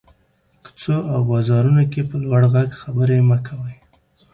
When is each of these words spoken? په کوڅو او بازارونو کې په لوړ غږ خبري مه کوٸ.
په 0.51 0.57
کوڅو 0.71 0.97
او 1.13 1.19
بازارونو 1.31 1.83
کې 1.91 2.01
په 2.09 2.15
لوړ 2.23 2.41
غږ 2.53 2.69
خبري 2.81 3.19
مه 3.29 3.37
کوٸ. 3.45 3.73